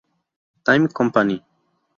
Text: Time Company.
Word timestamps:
Time 0.65 0.87
Company. 0.89 1.37